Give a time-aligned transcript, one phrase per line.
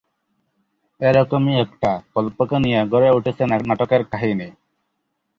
[1.01, 4.47] এরকমই একটি গল্পকে নিয়ে গড়ে উঠেছে নাটকের কাহিনী।